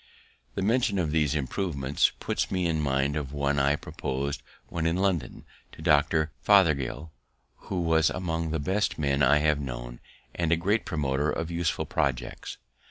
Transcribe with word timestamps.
The 0.55 0.63
mention 0.63 0.97
of 0.97 1.11
these 1.11 1.35
improvements 1.35 2.11
puts 2.19 2.49
me 2.49 2.65
in 2.65 2.81
mind 2.81 3.15
of 3.15 3.33
one 3.33 3.59
I 3.59 3.75
propos'd, 3.75 4.41
when 4.67 4.87
in 4.87 4.95
London, 4.97 5.45
to 5.73 5.83
Dr. 5.83 6.31
Fothergill, 6.41 7.11
who 7.69 7.81
was 7.81 8.09
among 8.09 8.49
the 8.49 8.57
best 8.57 8.97
men 8.97 9.21
I 9.21 9.37
have 9.37 9.59
known, 9.59 9.99
and 10.33 10.51
a 10.51 10.57
great 10.57 10.85
promoter 10.85 11.29
of 11.29 11.51
useful 11.51 11.85
projects. 11.85 12.57